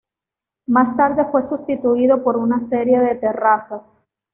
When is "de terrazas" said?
3.01-4.01